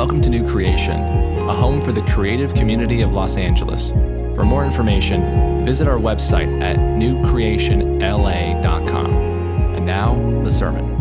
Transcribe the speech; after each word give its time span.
Welcome 0.00 0.22
to 0.22 0.30
New 0.30 0.48
Creation, 0.48 0.96
a 1.46 1.54
home 1.54 1.82
for 1.82 1.92
the 1.92 2.00
creative 2.00 2.54
community 2.54 3.02
of 3.02 3.12
Los 3.12 3.36
Angeles. 3.36 3.90
For 4.34 4.44
more 4.44 4.64
information, 4.64 5.66
visit 5.66 5.86
our 5.86 5.98
website 5.98 6.62
at 6.62 6.78
newcreationla.com. 6.78 9.14
And 9.76 9.84
now, 9.84 10.14
the 10.42 10.48
sermon. 10.48 10.96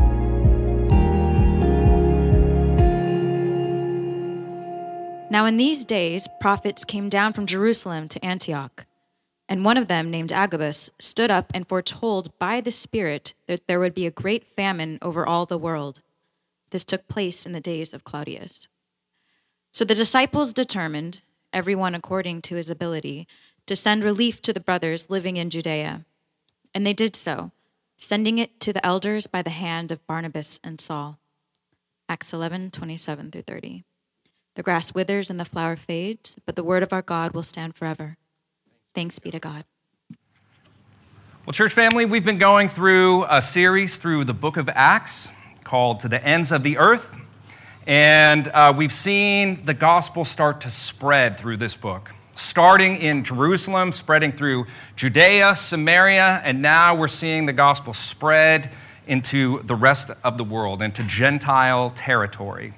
Now, 5.32 5.46
in 5.46 5.56
these 5.56 5.86
days, 5.86 6.28
prophets 6.42 6.84
came 6.84 7.08
down 7.08 7.32
from 7.32 7.46
Jerusalem 7.46 8.10
to 8.10 8.26
Antioch. 8.26 8.86
And 9.48 9.64
one 9.64 9.78
of 9.78 9.88
them, 9.88 10.12
named 10.12 10.34
Agabus, 10.34 10.92
stood 11.00 11.32
up 11.32 11.50
and 11.54 11.66
foretold 11.66 12.38
by 12.38 12.60
the 12.60 12.74
Spirit 12.74 13.34
that 13.48 13.66
there 13.66 13.80
would 13.80 13.94
be 13.94 14.06
a 14.06 14.12
great 14.12 14.44
famine 14.44 15.00
over 15.02 15.26
all 15.26 15.46
the 15.46 15.58
world. 15.58 16.02
This 16.72 16.84
took 16.84 17.08
place 17.08 17.46
in 17.46 17.54
the 17.54 17.62
days 17.62 17.94
of 17.94 18.04
Claudius. 18.04 18.68
So 19.72 19.86
the 19.86 19.96
disciples 19.96 20.54
determined, 20.54 21.22
everyone 21.54 21.96
according 21.96 22.42
to 22.44 22.56
his 22.56 22.70
ability, 22.70 23.28
to 23.68 23.76
send 23.76 24.04
relief 24.04 24.42
to 24.42 24.54
the 24.54 24.60
brothers 24.60 25.10
living 25.10 25.38
in 25.38 25.50
Judea. 25.50 26.06
And 26.74 26.86
they 26.86 26.94
did 26.94 27.16
so, 27.16 27.52
sending 27.98 28.38
it 28.38 28.60
to 28.62 28.74
the 28.74 28.86
elders 28.86 29.28
by 29.28 29.42
the 29.42 29.52
hand 29.52 29.92
of 29.92 30.06
Barnabas 30.08 30.60
and 30.64 30.82
Saul. 30.82 31.20
Acts 32.08 32.34
11 32.34 32.72
27 32.72 33.32
through 33.32 33.44
30. 33.44 33.84
The 34.56 34.64
grass 34.64 34.94
withers 34.94 35.30
and 35.30 35.40
the 35.40 35.46
flower 35.46 35.76
fades, 35.76 36.38
but 36.46 36.56
the 36.56 36.64
word 36.64 36.82
of 36.82 36.92
our 36.92 37.04
God 37.04 37.34
will 37.34 37.44
stand 37.44 37.76
forever. 37.76 38.18
Thanks 38.96 39.20
be 39.20 39.32
to 39.32 39.40
God. 39.40 39.66
Well, 41.46 41.54
church 41.54 41.74
family, 41.74 42.06
we've 42.06 42.26
been 42.26 42.38
going 42.38 42.68
through 42.68 43.26
a 43.30 43.42
series 43.42 43.98
through 43.98 44.26
the 44.26 44.34
book 44.34 44.58
of 44.58 44.68
Acts 44.70 45.32
called 45.64 46.00
To 46.02 46.08
the 46.08 46.24
Ends 46.24 46.52
of 46.52 46.64
the 46.64 46.78
Earth. 46.78 47.16
And 47.90 48.50
uh, 48.50 48.72
we've 48.78 48.94
seen 48.94 49.66
the 49.66 49.74
gospel 49.74 50.24
start 50.24 50.62
to 50.62 50.70
spread 50.70 51.40
through 51.40 51.58
this 51.58 51.74
book, 51.74 52.12
starting 52.36 52.98
in 52.98 53.24
Jerusalem, 53.24 53.92
spreading 53.92 54.32
through 54.32 54.68
Judea, 54.96 55.56
Samaria, 55.56 56.40
and 56.44 56.62
now 56.62 56.94
we're 56.94 57.08
seeing 57.08 57.48
the 57.48 57.54
gospel 57.54 57.94
spread 57.94 58.72
into 59.08 59.64
the 59.64 59.74
rest 59.74 60.12
of 60.24 60.38
the 60.38 60.44
world, 60.44 60.84
into 60.84 61.02
Gentile 61.02 61.90
territory. 61.90 62.76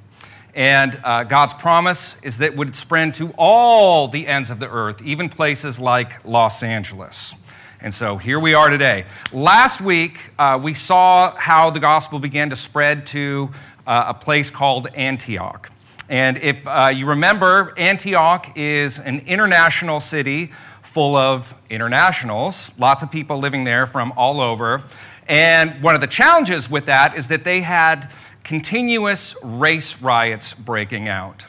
And 0.56 0.98
uh, 1.04 1.26
God's 1.26 1.56
promise 1.56 2.18
is 2.22 2.38
that 2.38 2.54
it 2.54 2.56
would 2.56 2.74
spread 2.74 3.14
to 3.16 3.34
all 3.38 4.08
the 4.08 4.28
ends 4.28 4.50
of 4.50 4.62
the 4.62 4.70
earth, 4.70 5.02
even 5.02 5.28
places 5.28 5.78
like 5.78 6.24
Los 6.24 6.64
Angeles. 6.64 7.36
And 7.82 7.94
so 7.94 8.16
here 8.16 8.40
we 8.40 8.54
are 8.54 8.70
today. 8.70 9.06
Last 9.34 9.82
week, 9.82 10.30
uh, 10.40 10.58
we 10.62 10.74
saw 10.74 11.36
how 11.36 11.70
the 11.70 11.80
gospel 11.82 12.20
began 12.20 12.52
to 12.52 12.56
spread 12.56 13.08
to 13.08 13.50
uh, 13.92 14.06
a 14.08 14.14
place 14.14 14.50
called 14.50 14.88
Antioch. 14.96 15.70
And 16.08 16.38
if 16.38 16.66
uh, 16.66 16.94
you 16.96 17.08
remember, 17.08 17.74
Antioch 17.76 18.54
is 18.56 19.00
an 19.00 19.20
international 19.28 20.00
city 20.00 20.48
full 20.82 21.18
of 21.18 21.54
internationals, 21.70 22.72
lots 22.80 23.04
of 23.04 23.12
people 23.12 23.38
living 23.40 23.66
there 23.66 23.86
from 23.86 24.14
all 24.16 24.40
over. 24.40 24.84
And 25.28 25.84
one 25.84 25.94
of 25.94 26.00
the 26.00 26.08
challenges 26.08 26.70
with 26.70 26.86
that 26.86 27.18
is 27.18 27.28
that 27.28 27.44
they 27.44 27.60
had 27.60 28.10
continuous 28.46 29.36
race 29.44 30.02
riots 30.02 30.54
breaking 30.54 31.10
out. 31.10 31.44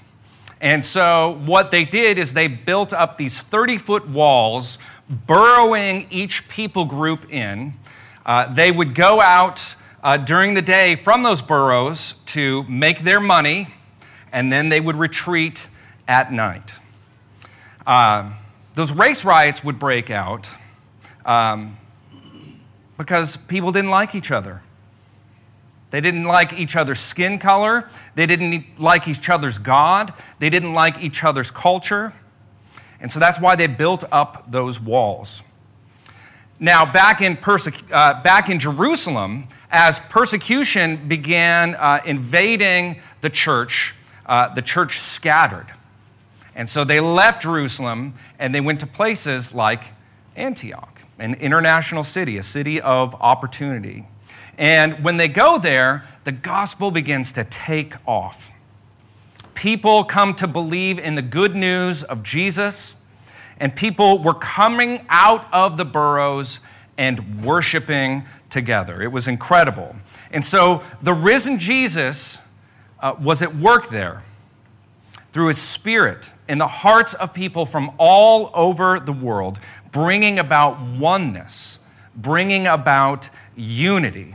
And 0.61 0.85
so, 0.85 1.41
what 1.45 1.71
they 1.71 1.85
did 1.85 2.19
is 2.19 2.35
they 2.35 2.49
built 2.49 2.93
up 2.93 3.19
these 3.19 3.41
30 3.41 3.79
foot 3.79 4.09
walls, 4.09 4.79
burrowing 5.09 6.09
each 6.11 6.49
people 6.49 6.87
group 6.87 7.33
in. 7.33 7.75
Uh, 8.27 8.53
they 8.53 8.73
would 8.73 8.97
go 8.97 9.21
out 9.21 9.77
uh, 10.03 10.17
during 10.17 10.55
the 10.55 10.63
day 10.63 10.97
from 10.97 11.23
those 11.23 11.43
burrows 11.43 12.15
to 12.27 12.65
make 12.65 13.01
their 13.01 13.21
money, 13.21 13.69
and 14.33 14.51
then 14.51 14.69
they 14.69 14.81
would 14.81 14.97
retreat 14.97 15.69
at 16.09 16.33
night. 16.33 16.73
Uh, 17.87 18.33
those 18.75 18.93
race 18.93 19.25
riots 19.25 19.63
would 19.63 19.79
break 19.79 20.11
out 20.11 20.49
um, 21.25 21.77
because 22.97 23.37
people 23.37 23.73
didn't 23.73 23.91
like 23.91 24.15
each 24.15 24.31
other. 24.31 24.63
They 25.91 26.01
didn't 26.01 26.25
like 26.25 26.55
each 26.55 26.75
other's 26.75 27.01
skin 27.01 27.39
color. 27.39 27.87
They 28.15 28.25
didn't 28.25 28.79
like 28.79 29.07
each 29.07 29.29
other's 29.29 29.59
God. 29.59 30.15
They 30.39 30.49
didn't 30.49 30.73
like 30.73 30.99
each 31.03 31.23
other's 31.23 31.51
culture. 31.51 32.15
And 32.99 33.11
so 33.11 33.21
that's 33.21 33.39
why 33.39 33.57
they 33.57 33.67
built 33.67 34.05
up 34.11 34.51
those 34.51 34.81
walls. 34.81 35.43
Now, 36.63 36.87
back 36.87 37.21
in, 37.21 37.39
uh, 37.91 38.23
back 38.23 38.49
in 38.49 38.61
Jerusalem, 38.61 39.49
as 39.69 39.99
persecution 39.99 41.09
began 41.09 41.75
uh, 41.75 41.99
invading 42.07 43.01
the 43.21 43.31
church, 43.31 43.97
uh, 44.27 44.55
the 44.55 44.63
church 44.63 45.01
scattered. 45.01 45.67
And 46.55 46.69
so 46.69 46.85
they 46.85 47.01
left 47.01 47.43
Jerusalem 47.43 48.15
and 48.39 48.55
they 48.55 48.61
went 48.61 48.79
to 48.79 48.87
places 48.87 49.53
like 49.53 49.87
Antioch, 50.37 51.03
an 51.19 51.35
international 51.35 52.05
city, 52.05 52.37
a 52.37 52.45
city 52.45 52.81
of 52.81 53.21
opportunity. 53.21 54.07
And 54.57 55.03
when 55.03 55.17
they 55.17 55.27
go 55.27 55.59
there, 55.59 56.05
the 56.23 56.31
gospel 56.31 56.93
begins 56.93 57.33
to 57.33 57.43
take 57.43 57.95
off. 58.07 58.53
People 59.55 60.05
come 60.05 60.33
to 60.35 60.47
believe 60.47 61.01
in 61.01 61.17
the 61.17 61.23
good 61.23 61.57
news 61.57 62.05
of 62.05 62.23
Jesus, 62.23 62.95
and 63.63 63.75
people 63.77 64.19
were 64.19 64.35
coming 64.35 65.07
out 65.09 65.47
of 65.55 65.77
the 65.77 65.85
burrows 65.85 66.59
and 66.99 67.45
worshiping 67.45 68.25
together. 68.51 69.01
It 69.01 69.13
was 69.13 69.29
incredible. 69.29 69.95
And 70.33 70.45
so 70.45 70.83
the 71.01 71.15
risen 71.15 71.61
Jesus 71.61 72.43
uh, 72.99 73.15
was 73.21 73.41
at 73.41 73.55
work 73.55 73.89
there 73.89 74.25
through 75.31 75.47
his 75.47 75.63
spirit 75.63 76.35
in 76.49 76.59
the 76.59 76.67
hearts 76.67 77.15
of 77.15 77.33
people 77.33 77.65
from 77.65 77.93
all 77.99 78.51
over 78.53 78.99
the 78.99 79.13
world, 79.13 79.61
bringing 79.93 80.41
about 80.41 80.81
oneness, 80.81 81.79
bringing 82.17 82.67
about 82.67 83.31
unity 83.55 84.35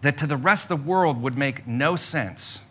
that 0.00 0.16
to 0.16 0.26
the 0.26 0.38
rest 0.38 0.70
of 0.70 0.82
the 0.82 0.88
world 0.88 1.20
would 1.20 1.36
make 1.36 1.66
no 1.66 1.94
sense. 1.94 2.62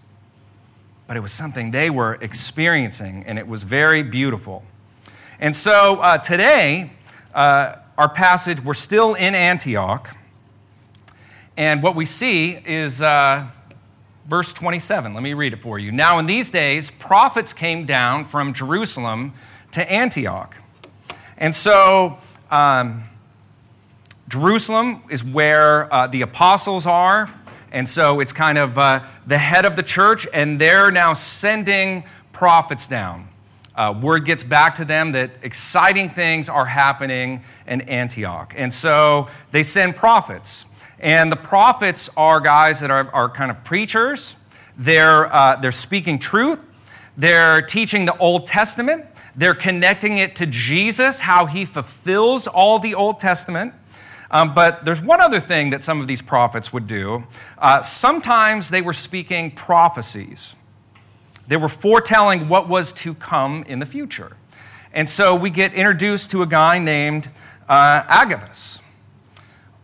But 1.06 1.16
it 1.16 1.20
was 1.20 1.32
something 1.32 1.70
they 1.70 1.92
were 1.92 2.18
experiencing, 2.22 3.24
and 3.28 3.38
it 3.38 3.48
was 3.48 3.64
very 3.64 4.02
beautiful. 4.02 4.64
And 5.42 5.56
so 5.56 6.02
uh, 6.02 6.18
today, 6.18 6.92
uh, 7.34 7.76
our 7.98 8.10
passage, 8.10 8.62
we're 8.62 8.74
still 8.74 9.14
in 9.14 9.34
Antioch. 9.34 10.14
And 11.56 11.82
what 11.82 11.96
we 11.96 12.04
see 12.04 12.60
is 12.66 13.02
uh, 13.02 13.48
verse 14.28 14.52
27. 14.52 15.14
Let 15.14 15.24
me 15.24 15.34
read 15.34 15.54
it 15.54 15.62
for 15.62 15.80
you. 15.80 15.94
Now, 15.94 16.20
in 16.20 16.26
these 16.26 16.50
days, 16.50 16.92
prophets 16.92 17.54
came 17.54 17.86
down 17.86 18.26
from 18.26 18.54
Jerusalem 18.54 19.34
to 19.72 19.90
Antioch. 19.90 20.58
And 21.38 21.56
so, 21.56 22.18
um, 22.52 23.04
Jerusalem 24.28 25.04
is 25.10 25.24
where 25.24 25.92
uh, 25.94 26.08
the 26.08 26.22
apostles 26.22 26.86
are, 26.86 27.34
and 27.72 27.88
so 27.88 28.20
it's 28.20 28.34
kind 28.34 28.58
of 28.58 28.78
uh, 28.78 29.06
the 29.26 29.38
head 29.38 29.64
of 29.64 29.78
the 29.78 29.84
church, 29.84 30.28
and 30.34 30.60
they're 30.60 30.92
now 30.92 31.14
sending 31.14 32.04
prophets 32.34 32.88
down. 32.88 33.29
Uh, 33.76 33.94
word 34.02 34.26
gets 34.26 34.44
back 34.44 34.76
to 34.76 34.86
them 34.86 35.12
that 35.14 35.32
exciting 35.42 36.10
things 36.10 36.50
are 36.50 36.66
happening 36.66 37.44
in 37.68 37.82
Antioch. 37.82 38.54
And 38.58 38.74
so 38.74 39.28
they 39.52 39.64
send 39.64 39.96
prophets. 39.96 40.66
And 41.00 41.32
the 41.32 41.38
prophets 41.38 42.10
are 42.18 42.42
guys 42.42 42.82
that 42.82 42.92
are, 42.92 43.10
are 43.14 43.30
kind 43.30 43.52
of 43.52 43.64
preachers. 43.64 44.36
They're, 44.78 45.34
uh, 45.34 45.56
they're 45.58 45.72
speaking 45.72 46.20
truth. 46.20 46.64
They're 47.18 47.62
teaching 47.62 48.06
the 48.06 48.18
Old 48.18 48.46
Testament. 48.46 49.06
They're 49.36 49.56
connecting 49.56 50.18
it 50.18 50.36
to 50.38 50.46
Jesus, 50.46 51.22
how 51.22 51.46
he 51.46 51.66
fulfills 51.66 52.48
all 52.48 52.80
the 52.80 52.96
Old 52.96 53.20
Testament. 53.20 53.74
Um, 54.32 54.54
but 54.54 54.86
there's 54.86 55.02
one 55.02 55.22
other 55.22 55.40
thing 55.40 55.72
that 55.72 55.84
some 55.84 56.02
of 56.02 56.08
these 56.08 56.22
prophets 56.22 56.72
would 56.72 56.88
do. 56.88 57.24
Uh, 57.58 57.82
sometimes 57.82 58.70
they 58.70 58.82
were 58.82 58.94
speaking 58.94 59.52
prophecies, 59.52 60.56
they 61.50 61.58
were 61.58 61.68
foretelling 61.68 62.48
what 62.48 62.70
was 62.70 62.94
to 62.94 63.14
come 63.16 63.64
in 63.64 63.80
the 63.80 63.86
future. 63.86 64.38
And 64.94 65.10
so 65.10 65.36
we 65.36 65.50
get 65.50 65.74
introduced 65.74 66.32
to 66.32 66.44
a 66.44 66.46
guy 66.46 66.78
named 66.78 67.30
uh, 67.68 68.04
Agabus. 68.08 68.82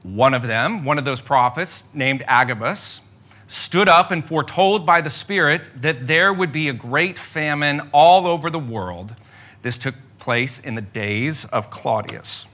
One 0.04 0.36
of 0.36 0.44
them, 0.44 0.86
one 0.86 1.00
of 1.00 1.06
those 1.06 1.22
prophets 1.22 1.84
named 1.92 2.24
Agabus, 2.28 3.02
stood 3.48 3.90
up 3.90 4.12
and 4.12 4.24
foretold 4.24 4.86
by 4.86 5.02
the 5.02 5.10
Spirit 5.10 5.70
that 5.82 6.06
there 6.06 6.32
would 6.32 6.52
be 6.52 6.70
a 6.70 6.74
great 6.74 7.18
famine 7.18 7.90
all 7.92 8.28
over 8.28 8.52
the 8.52 8.60
world. 8.60 9.16
This 9.64 9.80
took 9.80 9.96
place 10.20 10.60
in 10.60 10.76
the 10.76 10.82
days 10.82 11.46
of 11.46 11.72
Claudius. 11.72 12.46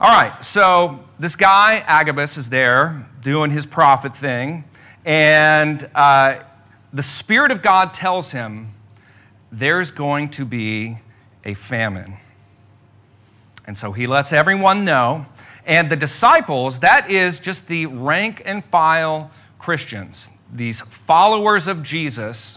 All 0.00 0.10
right, 0.10 0.42
so 0.42 1.04
this 1.20 1.36
guy, 1.36 1.84
Agabus, 1.86 2.36
is 2.36 2.50
there 2.50 3.08
doing 3.22 3.52
his 3.52 3.66
prophet 3.66 4.14
thing, 4.14 4.64
and 5.04 5.88
uh, 5.94 6.40
the 6.96 7.02
Spirit 7.02 7.50
of 7.50 7.60
God 7.60 7.92
tells 7.92 8.30
him 8.30 8.72
there's 9.52 9.90
going 9.90 10.30
to 10.30 10.46
be 10.46 10.96
a 11.44 11.52
famine. 11.52 12.16
And 13.66 13.76
so 13.76 13.92
he 13.92 14.06
lets 14.06 14.32
everyone 14.32 14.86
know. 14.86 15.26
And 15.66 15.90
the 15.90 15.96
disciples, 15.96 16.80
that 16.80 17.10
is 17.10 17.38
just 17.38 17.68
the 17.68 17.84
rank 17.84 18.40
and 18.46 18.64
file 18.64 19.30
Christians, 19.58 20.30
these 20.50 20.80
followers 20.80 21.68
of 21.68 21.82
Jesus, 21.82 22.56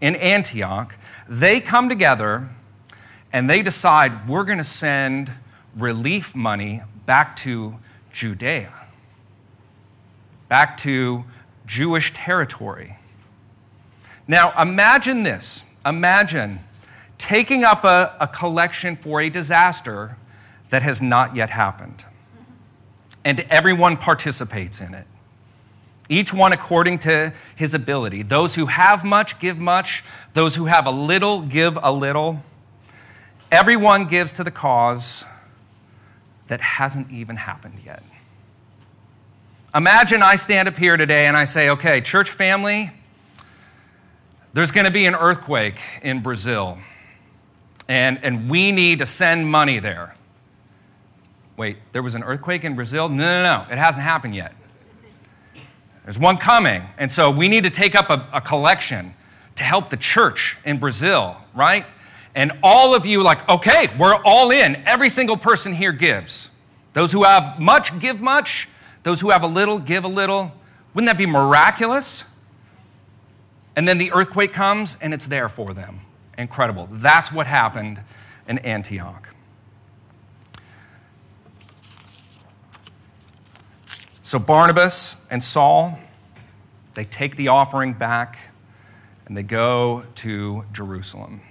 in 0.00 0.16
Antioch, 0.16 0.98
they 1.28 1.60
come 1.60 1.88
together 1.88 2.48
and 3.32 3.48
they 3.48 3.62
decide 3.62 4.28
we're 4.28 4.44
going 4.44 4.58
to 4.58 4.64
send 4.64 5.30
relief 5.76 6.34
money 6.34 6.82
back 7.04 7.36
to 7.36 7.76
Judea, 8.12 8.72
back 10.48 10.76
to 10.78 11.24
Jewish 11.66 12.12
territory. 12.12 12.96
Now, 14.28 14.52
imagine 14.60 15.22
this. 15.22 15.62
Imagine 15.84 16.58
taking 17.18 17.64
up 17.64 17.84
a, 17.84 18.14
a 18.20 18.26
collection 18.26 18.96
for 18.96 19.20
a 19.20 19.30
disaster 19.30 20.16
that 20.70 20.82
has 20.82 21.00
not 21.00 21.36
yet 21.36 21.50
happened, 21.50 22.04
and 23.24 23.40
everyone 23.50 23.96
participates 23.96 24.80
in 24.80 24.94
it 24.94 25.06
each 26.08 26.32
one 26.32 26.52
according 26.52 26.98
to 27.00 27.32
his 27.54 27.74
ability. 27.74 28.22
Those 28.22 28.54
who 28.54 28.66
have 28.66 29.04
much 29.04 29.38
give 29.38 29.58
much, 29.58 30.04
those 30.34 30.56
who 30.56 30.66
have 30.66 30.86
a 30.86 30.90
little 30.90 31.42
give 31.42 31.78
a 31.82 31.92
little. 31.92 32.40
Everyone 33.50 34.06
gives 34.06 34.32
to 34.34 34.44
the 34.44 34.50
cause 34.50 35.24
that 36.46 36.60
hasn't 36.60 37.10
even 37.10 37.36
happened 37.36 37.80
yet. 37.84 38.02
Imagine 39.74 40.22
I 40.22 40.36
stand 40.36 40.68
up 40.68 40.76
here 40.76 40.96
today 40.96 41.26
and 41.26 41.36
I 41.36 41.44
say, 41.44 41.70
okay, 41.70 42.00
church 42.00 42.30
family, 42.30 42.90
there's 44.56 44.72
going 44.72 44.86
to 44.86 44.90
be 44.90 45.04
an 45.04 45.14
earthquake 45.14 45.78
in 46.00 46.22
Brazil, 46.22 46.78
and, 47.88 48.18
and 48.22 48.48
we 48.48 48.72
need 48.72 49.00
to 49.00 49.06
send 49.06 49.50
money 49.50 49.80
there. 49.80 50.14
Wait, 51.58 51.76
there 51.92 52.02
was 52.02 52.14
an 52.14 52.22
earthquake 52.22 52.64
in 52.64 52.74
Brazil? 52.74 53.10
No, 53.10 53.16
no, 53.16 53.42
no, 53.42 53.66
it 53.70 53.76
hasn't 53.76 54.02
happened 54.02 54.34
yet. 54.34 54.54
There's 56.04 56.18
one 56.18 56.38
coming. 56.38 56.84
And 56.96 57.12
so 57.12 57.30
we 57.30 57.48
need 57.48 57.64
to 57.64 57.70
take 57.70 57.94
up 57.94 58.08
a, 58.08 58.26
a 58.32 58.40
collection 58.40 59.12
to 59.56 59.62
help 59.62 59.90
the 59.90 59.96
church 59.98 60.56
in 60.64 60.78
Brazil, 60.78 61.36
right? 61.54 61.84
And 62.34 62.52
all 62.62 62.94
of 62.94 63.04
you, 63.04 63.22
like, 63.22 63.46
okay, 63.50 63.90
we're 63.98 64.16
all 64.24 64.50
in. 64.50 64.76
Every 64.86 65.10
single 65.10 65.36
person 65.36 65.74
here 65.74 65.92
gives. 65.92 66.48
Those 66.94 67.12
who 67.12 67.24
have 67.24 67.60
much 67.60 68.00
give 68.00 68.22
much, 68.22 68.70
those 69.02 69.20
who 69.20 69.28
have 69.28 69.42
a 69.42 69.48
little 69.48 69.78
give 69.78 70.04
a 70.04 70.08
little. 70.08 70.54
Wouldn't 70.94 71.10
that 71.10 71.18
be 71.18 71.26
miraculous? 71.26 72.24
And 73.76 73.86
then 73.86 73.98
the 73.98 74.10
earthquake 74.12 74.52
comes 74.52 74.96
and 75.00 75.12
it's 75.14 75.26
there 75.26 75.48
for 75.48 75.74
them. 75.74 76.00
Incredible. 76.38 76.88
That's 76.90 77.30
what 77.30 77.46
happened 77.46 78.00
in 78.48 78.58
Antioch. 78.58 79.34
So 84.22 84.38
Barnabas 84.40 85.16
and 85.30 85.42
Saul, 85.42 85.98
they 86.94 87.04
take 87.04 87.36
the 87.36 87.48
offering 87.48 87.92
back 87.92 88.52
and 89.26 89.36
they 89.36 89.42
go 89.42 90.04
to 90.16 90.64
Jerusalem. 90.72 91.42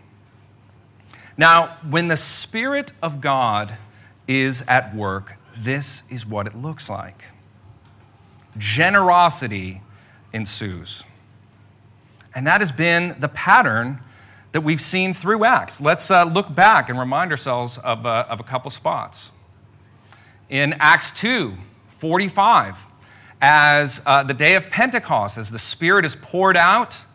Now, 1.38 1.78
when 1.90 2.08
the 2.08 2.18
Spirit 2.18 2.92
of 3.02 3.22
God 3.22 3.78
is 4.28 4.64
at 4.68 4.96
work, 4.96 5.38
this 5.58 6.04
is 6.10 6.26
what 6.26 6.48
it 6.48 6.56
looks 6.56 6.90
like 6.90 7.26
generosity 8.58 9.82
ensues. 10.34 11.04
And 12.36 12.46
that 12.46 12.60
has 12.60 12.72
been 12.72 13.16
the 13.20 13.30
pattern 13.30 14.02
that 14.52 14.62
we've 14.62 14.82
seen 14.82 15.14
through 15.14 15.46
Acts. 15.46 15.82
Let's 15.82 16.12
uh, 16.12 16.26
look 16.26 16.54
back 16.54 16.90
and 16.90 17.00
remind 17.00 17.32
ourselves 17.32 17.78
of, 17.78 18.06
uh, 18.06 18.26
of 18.30 18.40
a 18.40 18.44
couple 18.44 18.70
spots. 18.70 19.32
In 20.50 20.76
Acts 20.80 21.12
2, 21.12 21.56
45, 21.90 22.88
as 23.42 24.02
uh, 24.06 24.24
the 24.24 24.34
day 24.34 24.56
of 24.56 24.70
Pentecost, 24.70 25.38
as 25.38 25.50
the 25.50 25.60
Spirit 25.60 26.06
is 26.06 26.16
poured 26.16 26.58
out, 26.58 27.06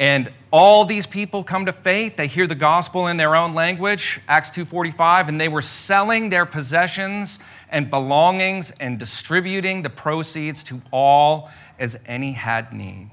and 0.00 0.32
all 0.50 0.84
these 0.84 1.06
people 1.06 1.42
come 1.42 1.66
to 1.66 1.72
faith 1.72 2.16
they 2.16 2.28
hear 2.28 2.46
the 2.46 2.54
gospel 2.54 3.08
in 3.08 3.16
their 3.16 3.34
own 3.34 3.52
language 3.52 4.20
acts 4.28 4.48
2.45 4.50 5.26
and 5.28 5.40
they 5.40 5.48
were 5.48 5.60
selling 5.60 6.30
their 6.30 6.46
possessions 6.46 7.40
and 7.68 7.90
belongings 7.90 8.70
and 8.78 8.98
distributing 8.98 9.82
the 9.82 9.90
proceeds 9.90 10.62
to 10.62 10.80
all 10.92 11.50
as 11.78 12.00
any 12.06 12.32
had 12.32 12.72
need 12.72 13.10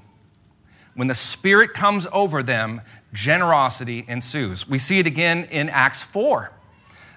when 0.96 1.06
the 1.06 1.14
spirit 1.14 1.72
comes 1.72 2.06
over 2.12 2.42
them 2.42 2.80
generosity 3.12 4.04
ensues 4.08 4.68
we 4.68 4.78
see 4.78 4.98
it 4.98 5.06
again 5.06 5.44
in 5.44 5.68
acts 5.68 6.02
4 6.02 6.52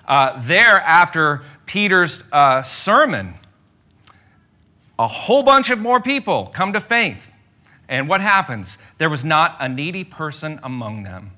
uh, 0.09 0.41
there, 0.41 0.81
after 0.81 1.43
Peter's 1.67 2.23
uh, 2.31 2.63
sermon, 2.63 3.35
a 4.97 5.07
whole 5.07 5.43
bunch 5.43 5.69
of 5.69 5.77
more 5.77 6.01
people 6.01 6.47
come 6.47 6.73
to 6.73 6.81
faith. 6.81 7.31
And 7.87 8.09
what 8.09 8.19
happens? 8.19 8.79
There 8.97 9.09
was 9.09 9.23
not 9.23 9.55
a 9.59 9.69
needy 9.69 10.03
person 10.03 10.59
among 10.63 11.03
them. 11.03 11.31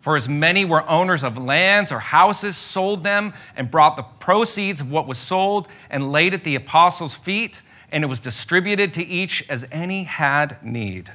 For 0.00 0.14
as 0.14 0.28
many 0.28 0.66
were 0.66 0.88
owners 0.88 1.24
of 1.24 1.38
lands 1.38 1.90
or 1.90 2.00
houses, 2.00 2.56
sold 2.56 3.02
them 3.02 3.32
and 3.56 3.70
brought 3.70 3.96
the 3.96 4.02
proceeds 4.02 4.82
of 4.82 4.90
what 4.90 5.08
was 5.08 5.18
sold 5.18 5.66
and 5.88 6.12
laid 6.12 6.34
at 6.34 6.44
the 6.44 6.54
apostles' 6.54 7.14
feet, 7.14 7.62
and 7.90 8.04
it 8.04 8.08
was 8.08 8.20
distributed 8.20 8.92
to 8.94 9.04
each 9.04 9.48
as 9.48 9.66
any 9.72 10.04
had 10.04 10.62
need. 10.62 11.12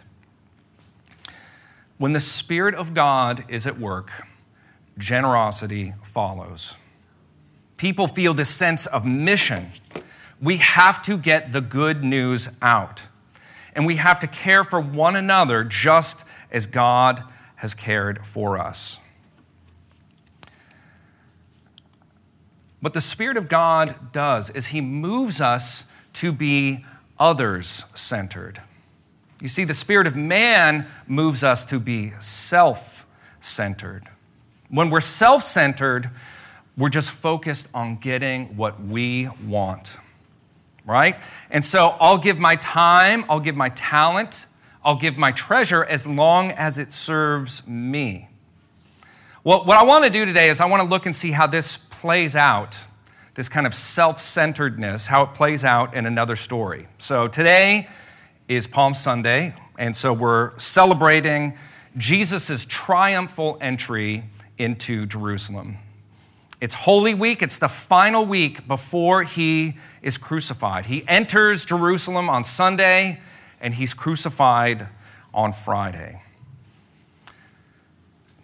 When 1.98 2.14
the 2.14 2.20
Spirit 2.20 2.76
of 2.76 2.94
God 2.94 3.46
is 3.48 3.68
at 3.68 3.80
work, 3.80 4.12
generosity 4.98 5.94
follows. 6.02 6.78
People 7.78 8.08
feel 8.08 8.34
this 8.34 8.50
sense 8.50 8.86
of 8.86 9.06
mission. 9.06 9.72
We 10.42 10.58
have 10.58 11.02
to 11.04 11.18
get 11.18 11.54
the 11.54 11.62
good 11.62 12.04
news 12.04 12.50
out. 12.62 13.04
And 13.76 13.86
we 13.86 13.96
have 13.96 14.20
to 14.20 14.28
care 14.28 14.64
for 14.64 14.80
one 14.80 15.16
another 15.16 15.64
just 15.64 16.26
as 16.52 16.66
God 16.68 17.24
has 17.58 17.74
cared 17.74 18.26
for 18.26 18.58
us. 18.58 19.00
What 22.82 22.94
the 22.94 23.02
Spirit 23.02 23.38
of 23.38 23.48
God 23.48 24.12
does 24.12 24.50
is 24.50 24.68
He 24.68 24.82
moves 24.82 25.40
us 25.40 25.86
to 26.14 26.34
be 26.34 26.86
others 27.18 27.86
centered. 27.96 28.62
You 29.44 29.50
see, 29.50 29.66
the 29.66 29.74
Spirit 29.74 30.08
of 30.08 30.16
man 30.16 30.88
moves 31.06 31.44
us 31.44 31.66
to 31.66 31.78
be 31.78 32.14
self 32.18 33.06
centered. 33.42 34.08
When 34.70 34.90
we're 34.90 35.02
self 35.02 35.44
centered, 35.44 36.10
we're 36.78 36.88
just 36.88 37.12
focused 37.12 37.68
on 37.74 37.98
getting 37.98 38.56
what 38.56 38.82
we 38.82 39.28
want, 39.46 39.98
right? 40.86 41.20
And 41.52 41.64
so 41.64 41.98
I'll 42.00 42.18
give 42.18 42.40
my 42.40 42.56
time, 42.56 43.26
I'll 43.28 43.42
give 43.42 43.58
my 43.58 43.68
talent, 43.68 44.46
I'll 44.82 44.96
give 44.96 45.18
my 45.18 45.34
treasure 45.34 45.84
as 45.84 46.08
long 46.08 46.52
as 46.52 46.80
it 46.80 46.94
serves 46.94 47.68
me. 47.68 48.30
Well, 49.44 49.66
what 49.66 49.78
I 49.78 49.84
want 49.84 50.06
to 50.06 50.10
do 50.10 50.24
today 50.24 50.48
is 50.48 50.62
I 50.62 50.68
want 50.68 50.84
to 50.84 50.88
look 50.88 51.06
and 51.06 51.14
see 51.14 51.32
how 51.32 51.48
this 51.48 51.76
plays 51.76 52.38
out, 52.38 52.78
this 53.34 53.50
kind 53.50 53.68
of 53.68 53.74
self 53.74 54.22
centeredness, 54.22 55.08
how 55.08 55.24
it 55.24 55.34
plays 55.34 55.66
out 55.66 55.96
in 55.96 56.06
another 56.06 56.38
story. 56.38 56.88
So 56.98 57.28
today 57.28 57.90
is 58.48 58.68
Palm 58.68 58.94
Sunday, 58.94 59.56
and 59.78 59.96
so 59.96 60.12
we're 60.12 60.58
celebrating 60.60 61.58
Jesus' 61.98 62.66
triumphal 62.68 63.58
entry 63.62 64.24
into 64.58 65.06
Jerusalem. 65.06 65.78
It's 66.60 66.76
Holy 66.76 67.14
Week, 67.14 67.42
it's 67.42 67.60
the 67.60 67.70
final 67.70 68.26
week 68.26 68.68
before 68.68 69.24
he 69.24 69.76
is 70.02 70.18
crucified. 70.18 70.86
He 70.86 71.04
enters 71.08 71.66
Jerusalem 71.66 72.30
on 72.30 72.44
Sunday 72.44 73.22
and 73.62 73.74
he's 73.74 73.94
crucified 73.94 74.88
on 75.34 75.54
Friday. 75.54 76.22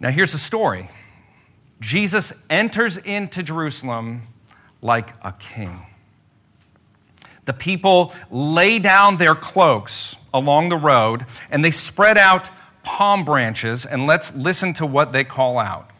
Now, 0.00 0.10
here's 0.10 0.32
the 0.32 0.38
story 0.38 0.88
Jesus 1.80 2.44
enters 2.48 2.96
into 2.96 3.42
Jerusalem 3.42 4.22
like 4.80 5.14
a 5.22 5.32
king. 5.32 5.86
The 7.50 7.54
people 7.54 8.14
lay 8.30 8.78
down 8.78 9.16
their 9.16 9.34
cloaks 9.34 10.14
along 10.32 10.68
the 10.68 10.76
road 10.76 11.26
and 11.50 11.64
they 11.64 11.72
spread 11.72 12.16
out 12.16 12.48
palm 12.84 13.24
branches, 13.24 13.84
and 13.84 14.06
let's 14.06 14.36
listen 14.36 14.72
to 14.74 14.86
what 14.86 15.12
they 15.12 15.24
call 15.24 15.58
out. 15.58 15.90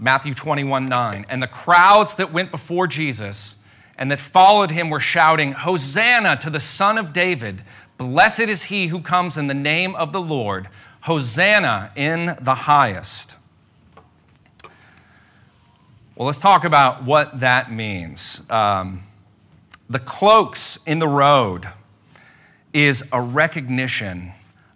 Matthew 0.00 0.32
21 0.32 0.86
9. 0.86 1.26
And 1.28 1.42
the 1.42 1.46
crowds 1.46 2.14
that 2.14 2.32
went 2.32 2.50
before 2.50 2.86
Jesus 2.86 3.56
and 3.98 4.10
that 4.10 4.18
followed 4.18 4.70
him 4.70 4.88
were 4.88 4.98
shouting, 4.98 5.52
Hosanna 5.52 6.38
to 6.38 6.48
the 6.48 6.58
Son 6.58 6.96
of 6.96 7.12
David! 7.12 7.60
Blessed 7.98 8.40
is 8.40 8.62
he 8.64 8.86
who 8.86 9.02
comes 9.02 9.36
in 9.36 9.46
the 9.46 9.52
name 9.52 9.94
of 9.94 10.14
the 10.14 10.22
Lord! 10.22 10.70
Hosanna 11.02 11.92
in 11.96 12.34
the 12.40 12.54
highest. 12.54 13.36
Well, 16.16 16.24
let's 16.24 16.38
talk 16.38 16.64
about 16.64 17.04
what 17.04 17.40
that 17.40 17.70
means. 17.70 18.40
Um, 18.48 19.02
the 19.88 19.98
cloaks 19.98 20.78
in 20.86 20.98
the 20.98 21.08
road 21.08 21.68
is 22.72 23.04
a 23.12 23.20
recognition 23.20 24.32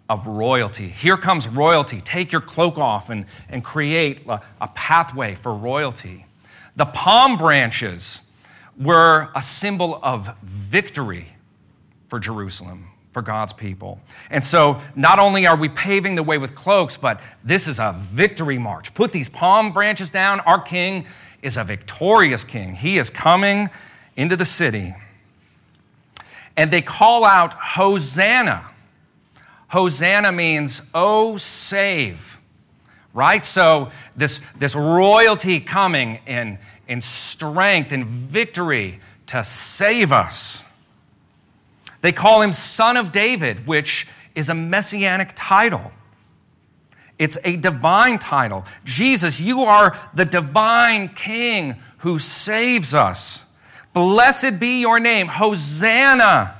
of 0.07 0.25
royalty. 0.25 0.87
Here 0.87 1.17
comes 1.17 1.47
royalty. 1.47 2.01
Take 2.01 2.31
your 2.31 2.41
cloak 2.41 2.77
off 2.77 3.09
and, 3.09 3.25
and 3.49 3.63
create 3.63 4.25
a, 4.27 4.41
a 4.59 4.67
pathway 4.69 5.35
for 5.35 5.53
royalty. 5.53 6.25
The 6.75 6.85
palm 6.85 7.37
branches 7.37 8.21
were 8.77 9.29
a 9.35 9.41
symbol 9.41 9.99
of 10.01 10.37
victory 10.41 11.35
for 12.07 12.19
Jerusalem. 12.19 12.89
for 13.11 13.21
God's 13.23 13.53
people. 13.53 13.99
And 14.29 14.43
so, 14.43 14.79
not 14.95 15.19
only 15.19 15.47
are 15.47 15.57
we 15.57 15.67
paving 15.67 16.15
the 16.15 16.23
way 16.23 16.37
with 16.37 16.53
cloaks, 16.53 16.95
but 16.95 17.21
this 17.43 17.67
is 17.67 17.79
a 17.79 17.95
victory 17.97 18.59
march. 18.59 18.93
Put 18.93 19.11
these 19.11 19.29
palm 19.29 19.73
branches 19.73 20.09
down. 20.09 20.39
Our 20.41 20.61
king 20.61 21.05
is 21.41 21.57
a 21.57 21.63
victorious 21.63 22.43
king. 22.43 22.75
He 22.75 22.97
is 22.97 23.09
coming 23.09 23.69
into 24.19 24.35
the 24.35 24.43
city. 24.43 24.93
And 26.57 26.71
they 26.71 26.81
call 26.81 27.23
out, 27.23 27.53
Hosanna. 27.53 28.65
Hosanna 29.69 30.33
means, 30.33 30.81
oh, 30.93 31.37
save, 31.37 32.37
right? 33.13 33.45
So, 33.45 33.91
this, 34.17 34.39
this 34.57 34.75
royalty 34.75 35.61
coming 35.61 36.19
in, 36.27 36.57
in 36.85 36.99
strength 36.99 37.93
and 37.93 38.05
victory 38.05 38.99
to 39.27 39.41
save 39.41 40.11
us. 40.11 40.65
They 42.01 42.11
call 42.11 42.41
him 42.41 42.51
Son 42.51 42.97
of 42.97 43.13
David, 43.13 43.65
which 43.67 44.05
is 44.35 44.49
a 44.49 44.53
messianic 44.53 45.31
title. 45.33 45.93
It's 47.17 47.37
a 47.45 47.55
divine 47.55 48.19
title. 48.19 48.65
Jesus, 48.83 49.39
you 49.39 49.61
are 49.61 49.97
the 50.13 50.25
divine 50.25 51.07
King 51.07 51.77
who 51.99 52.19
saves 52.19 52.93
us. 52.93 53.45
Blessed 53.93 54.59
be 54.59 54.81
your 54.81 54.99
name. 54.99 55.27
Hosanna. 55.27 56.55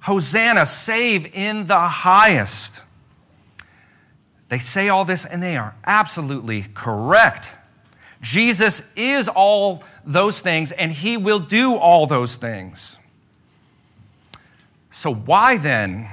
Hosanna, 0.00 0.66
save 0.66 1.34
in 1.34 1.66
the 1.66 1.80
highest. 1.80 2.82
They 4.48 4.58
say 4.58 4.88
all 4.88 5.04
this 5.04 5.24
and 5.24 5.42
they 5.42 5.56
are 5.56 5.74
absolutely 5.86 6.66
correct. 6.74 7.56
Jesus 8.20 8.92
is 8.96 9.28
all 9.28 9.82
those 10.04 10.40
things 10.40 10.72
and 10.72 10.92
he 10.92 11.16
will 11.16 11.38
do 11.38 11.76
all 11.76 12.06
those 12.06 12.36
things. 12.36 12.98
So, 14.90 15.12
why 15.12 15.56
then 15.56 16.08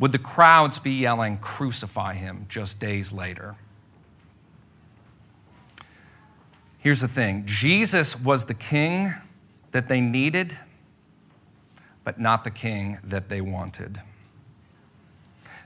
would 0.00 0.12
the 0.12 0.18
crowds 0.18 0.78
be 0.78 0.92
yelling, 0.92 1.38
Crucify 1.38 2.14
him, 2.14 2.46
just 2.48 2.80
days 2.80 3.12
later? 3.12 3.54
Here's 6.84 7.00
the 7.00 7.08
thing 7.08 7.44
Jesus 7.46 8.14
was 8.20 8.44
the 8.44 8.52
king 8.52 9.10
that 9.70 9.88
they 9.88 10.02
needed, 10.02 10.58
but 12.04 12.20
not 12.20 12.44
the 12.44 12.50
king 12.50 12.98
that 13.02 13.30
they 13.30 13.40
wanted. 13.40 14.02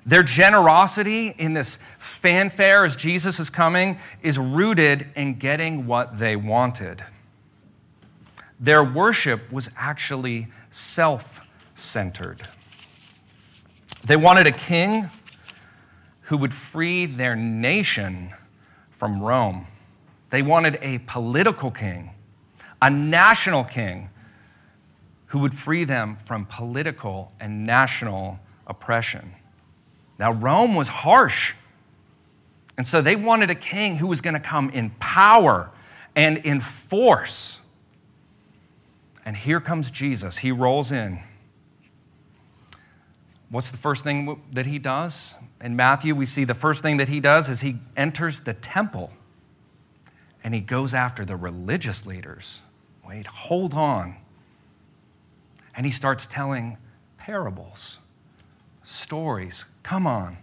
Their 0.06 0.22
generosity 0.22 1.34
in 1.36 1.54
this 1.54 1.74
fanfare 1.98 2.84
as 2.84 2.94
Jesus 2.94 3.40
is 3.40 3.50
coming 3.50 3.98
is 4.22 4.38
rooted 4.38 5.08
in 5.16 5.34
getting 5.34 5.88
what 5.88 6.20
they 6.20 6.36
wanted. 6.36 7.02
Their 8.60 8.84
worship 8.84 9.52
was 9.52 9.72
actually 9.76 10.46
self 10.70 11.52
centered. 11.74 12.46
They 14.04 14.16
wanted 14.16 14.46
a 14.46 14.52
king 14.52 15.10
who 16.22 16.36
would 16.36 16.54
free 16.54 17.06
their 17.06 17.34
nation 17.34 18.30
from 18.92 19.20
Rome. 19.20 19.66
They 20.30 20.42
wanted 20.42 20.78
a 20.82 20.98
political 21.06 21.70
king, 21.70 22.10
a 22.82 22.90
national 22.90 23.64
king 23.64 24.10
who 25.26 25.40
would 25.40 25.54
free 25.54 25.84
them 25.84 26.16
from 26.16 26.46
political 26.46 27.32
and 27.40 27.66
national 27.66 28.40
oppression. 28.66 29.34
Now, 30.18 30.32
Rome 30.32 30.74
was 30.74 30.88
harsh. 30.88 31.54
And 32.76 32.86
so 32.86 33.00
they 33.00 33.16
wanted 33.16 33.50
a 33.50 33.54
king 33.54 33.96
who 33.96 34.06
was 34.06 34.20
going 34.20 34.34
to 34.34 34.40
come 34.40 34.70
in 34.70 34.90
power 34.98 35.72
and 36.14 36.38
in 36.38 36.60
force. 36.60 37.60
And 39.24 39.36
here 39.36 39.60
comes 39.60 39.90
Jesus. 39.90 40.38
He 40.38 40.52
rolls 40.52 40.92
in. 40.92 41.20
What's 43.50 43.70
the 43.70 43.78
first 43.78 44.04
thing 44.04 44.42
that 44.52 44.66
he 44.66 44.78
does? 44.78 45.34
In 45.60 45.74
Matthew, 45.74 46.14
we 46.14 46.26
see 46.26 46.44
the 46.44 46.54
first 46.54 46.82
thing 46.82 46.98
that 46.98 47.08
he 47.08 47.20
does 47.20 47.48
is 47.48 47.62
he 47.62 47.78
enters 47.96 48.40
the 48.40 48.54
temple 48.54 49.12
and 50.42 50.54
he 50.54 50.60
goes 50.60 50.94
after 50.94 51.24
the 51.24 51.36
religious 51.36 52.06
leaders. 52.06 52.60
Wait, 53.06 53.26
hold 53.26 53.74
on. 53.74 54.16
And 55.74 55.86
he 55.86 55.92
starts 55.92 56.26
telling 56.26 56.78
parables, 57.16 57.98
stories. 58.84 59.64
Come 59.82 60.06
on. 60.06 60.38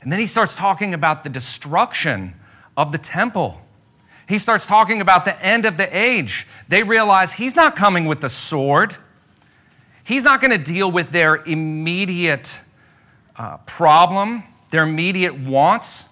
And 0.00 0.12
then 0.12 0.20
he 0.20 0.26
starts 0.26 0.56
talking 0.56 0.94
about 0.94 1.24
the 1.24 1.30
destruction 1.30 2.34
of 2.76 2.92
the 2.92 2.98
temple. 2.98 3.60
He 4.28 4.38
starts 4.38 4.66
talking 4.66 5.00
about 5.00 5.24
the 5.24 5.40
end 5.44 5.66
of 5.66 5.76
the 5.76 5.96
age. 5.96 6.46
They 6.68 6.82
realize 6.82 7.32
he's 7.32 7.56
not 7.56 7.76
coming 7.76 8.06
with 8.06 8.20
the 8.20 8.28
sword. 8.28 8.96
He's 10.04 10.24
not 10.24 10.40
going 10.40 10.52
to 10.52 10.62
deal 10.62 10.90
with 10.90 11.10
their 11.10 11.36
immediate 11.36 12.60
uh, 13.36 13.58
problem, 13.58 14.42
their 14.70 14.84
immediate 14.84 15.38
wants. 15.38 16.08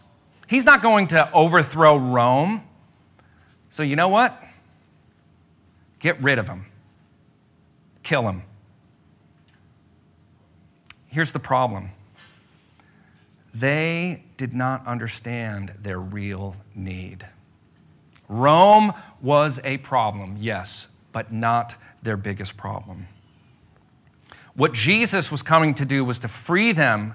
He's 0.54 0.66
not 0.66 0.82
going 0.82 1.08
to 1.08 1.32
overthrow 1.32 1.96
Rome. 1.96 2.62
So, 3.70 3.82
you 3.82 3.96
know 3.96 4.08
what? 4.08 4.40
Get 5.99 6.23
rid 6.23 6.38
of 6.38 6.46
him, 6.46 6.66
kill 8.04 8.28
him. 8.28 8.42
Here's 11.08 11.32
the 11.32 11.40
problem 11.40 11.88
they 13.52 14.23
did 14.37 14.54
not 14.54 14.87
understand 14.87 15.70
their 15.80 15.99
real 15.99 16.54
need. 16.73 17.26
Rome 18.28 18.92
was 19.20 19.61
a 19.64 19.78
problem, 19.78 20.37
yes, 20.38 20.87
but 21.11 21.32
not 21.32 21.76
their 22.04 22.16
biggest 22.16 22.56
problem. 22.56 23.08
What 24.54 24.73
Jesus 24.73 25.32
was 25.32 25.42
coming 25.42 25.75
to 25.75 25.84
do 25.84 26.04
was 26.04 26.20
to 26.20 26.28
free 26.28 26.70
them 26.70 27.14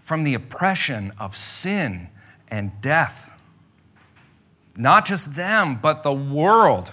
from 0.00 0.24
the 0.24 0.32
oppression 0.32 1.12
of 1.18 1.36
sin 1.36 2.08
and 2.48 2.72
death. 2.80 3.34
Not 4.76 5.06
just 5.06 5.34
them, 5.34 5.78
but 5.80 6.02
the 6.02 6.12
world. 6.12 6.92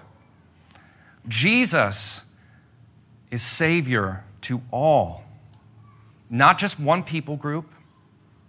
Jesus 1.27 2.23
is 3.31 3.41
Savior 3.41 4.23
to 4.41 4.61
all, 4.71 5.23
not 6.29 6.57
just 6.57 6.79
one 6.79 7.03
people 7.03 7.35
group, 7.35 7.71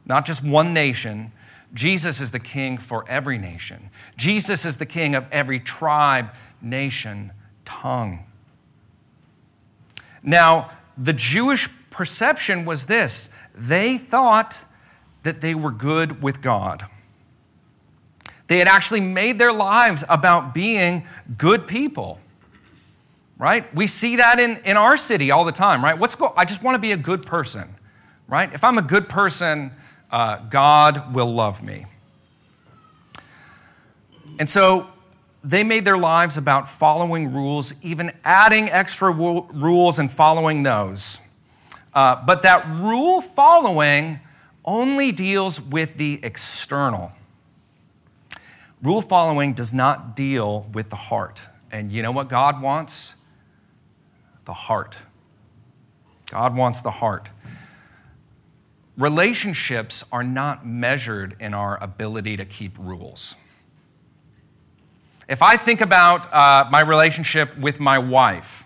not 0.04 0.25
just 0.25 0.44
one 0.44 0.72
nation, 0.75 1.32
Jesus 1.75 2.20
is 2.20 2.30
the 2.30 2.38
king 2.38 2.78
for 2.78 3.04
every 3.08 3.38
nation. 3.38 3.90
Jesus 4.16 4.64
is 4.64 4.76
the 4.76 4.86
king 4.86 5.14
of 5.14 5.26
every 5.30 5.60
tribe, 5.60 6.30
nation, 6.62 7.32
tongue. 7.64 8.25
Now, 10.22 10.70
the 10.96 11.12
Jewish 11.12 11.68
perception 11.90 12.64
was 12.64 12.86
this 12.86 13.28
they 13.54 13.98
thought 13.98 14.64
that 15.22 15.40
they 15.40 15.54
were 15.54 15.70
good 15.70 16.22
with 16.22 16.40
God. 16.40 16.86
They 18.46 18.58
had 18.58 18.68
actually 18.68 19.00
made 19.00 19.38
their 19.38 19.52
lives 19.52 20.04
about 20.08 20.54
being 20.54 21.06
good 21.36 21.66
people. 21.66 22.20
Right? 23.38 23.72
We 23.74 23.86
see 23.86 24.16
that 24.16 24.40
in, 24.40 24.58
in 24.64 24.76
our 24.76 24.96
city 24.96 25.30
all 25.30 25.44
the 25.44 25.52
time, 25.52 25.84
right? 25.84 25.98
What's 25.98 26.14
go- 26.14 26.32
I 26.36 26.46
just 26.46 26.62
want 26.62 26.74
to 26.76 26.78
be 26.78 26.92
a 26.92 26.96
good 26.96 27.26
person, 27.26 27.74
right? 28.28 28.52
If 28.52 28.64
I'm 28.64 28.78
a 28.78 28.82
good 28.82 29.10
person, 29.10 29.72
uh, 30.10 30.38
God 30.48 31.14
will 31.14 31.34
love 31.34 31.62
me. 31.62 31.84
And 34.38 34.48
so 34.48 34.88
they 35.44 35.64
made 35.64 35.84
their 35.84 35.98
lives 35.98 36.38
about 36.38 36.68
following 36.68 37.32
rules, 37.32 37.74
even 37.82 38.10
adding 38.24 38.68
extra 38.70 39.12
rules 39.12 39.98
and 39.98 40.10
following 40.10 40.62
those. 40.62 41.20
Uh, 41.94 42.22
but 42.26 42.42
that 42.42 42.80
rule 42.80 43.20
following 43.20 44.20
only 44.64 45.12
deals 45.12 45.60
with 45.60 45.96
the 45.96 46.20
external. 46.22 47.12
Rule 48.83 49.02
following 49.02 49.52
does 49.52 49.73
not 49.73 50.14
deal 50.14 50.68
with 50.73 50.90
the 50.90 50.97
heart. 50.97 51.42
And 51.71 51.90
you 51.90 52.02
know 52.02 52.12
what 52.12 52.28
God 52.28 52.61
wants? 52.61 53.14
The 54.45 54.52
heart. 54.52 54.99
God 56.30 56.56
wants 56.56 56.80
the 56.80 56.90
heart. 56.90 57.30
Relationships 58.97 60.04
are 60.11 60.25
not 60.25 60.66
measured 60.66 61.37
in 61.40 61.54
our 61.54 61.83
ability 61.83 62.37
to 62.37 62.45
keep 62.45 62.78
rules. 62.78 63.35
If 65.28 65.42
I 65.42 65.56
think 65.56 65.80
about 65.80 66.33
uh, 66.33 66.68
my 66.71 66.80
relationship 66.80 67.56
with 67.59 67.80
my 67.80 67.99
wife, 67.99 68.64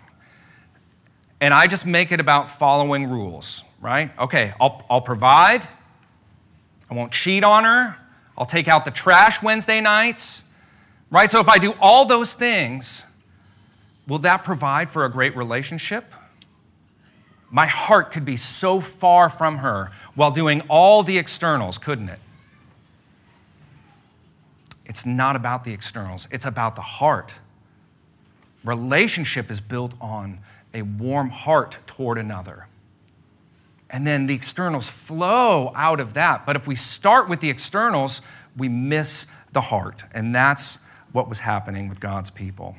and 1.41 1.53
I 1.53 1.65
just 1.65 1.85
make 1.87 2.11
it 2.11 2.19
about 2.19 2.49
following 2.49 3.09
rules, 3.09 3.63
right? 3.79 4.17
Okay, 4.19 4.53
I'll, 4.61 4.85
I'll 4.89 5.01
provide, 5.01 5.63
I 6.89 6.93
won't 6.93 7.11
cheat 7.11 7.43
on 7.43 7.63
her, 7.63 7.97
I'll 8.37 8.45
take 8.45 8.67
out 8.67 8.85
the 8.85 8.91
trash 8.91 9.41
Wednesday 9.41 9.81
nights, 9.81 10.43
right? 11.09 11.31
So 11.31 11.39
if 11.39 11.49
I 11.49 11.57
do 11.57 11.73
all 11.79 12.05
those 12.05 12.33
things, 12.33 13.05
will 14.07 14.19
that 14.19 14.43
provide 14.43 14.89
for 14.89 15.05
a 15.05 15.09
great 15.09 15.35
relationship? 15.35 16.13
My 17.49 17.67
heart 17.67 18.11
could 18.11 18.23
be 18.23 18.37
so 18.37 18.79
far 18.79 19.29
from 19.29 19.57
her 19.57 19.91
while 20.15 20.31
doing 20.31 20.61
all 20.69 21.03
the 21.03 21.17
externals, 21.17 21.77
couldn't 21.77 22.09
it? 22.09 22.19
It's 24.85 25.05
not 25.05 25.35
about 25.35 25.63
the 25.63 25.73
externals, 25.73 26.27
it's 26.31 26.45
about 26.45 26.75
the 26.75 26.81
heart. 26.81 27.35
Relationship 28.63 29.49
is 29.49 29.59
built 29.59 29.93
on 29.99 30.39
a 30.73 30.81
warm 30.83 31.29
heart 31.29 31.77
toward 31.85 32.17
another. 32.17 32.67
And 33.91 34.07
then 34.07 34.25
the 34.25 34.33
externals 34.33 34.89
flow 34.89 35.73
out 35.75 35.99
of 35.99 36.13
that. 36.13 36.45
But 36.45 36.55
if 36.55 36.65
we 36.65 36.75
start 36.75 37.27
with 37.27 37.41
the 37.41 37.49
externals, 37.49 38.21
we 38.55 38.69
miss 38.69 39.27
the 39.51 39.59
heart. 39.61 40.05
And 40.13 40.33
that's 40.33 40.79
what 41.11 41.27
was 41.27 41.41
happening 41.41 41.89
with 41.89 41.99
God's 41.99 42.29
people. 42.29 42.77